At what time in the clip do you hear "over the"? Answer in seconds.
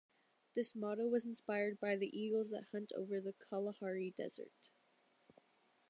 2.97-3.33